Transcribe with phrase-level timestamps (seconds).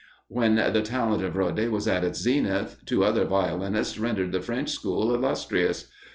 [0.29, 4.69] When the talent of Rode was at its zenith, two other violinists rendered the French
[4.71, 5.91] school illustrious.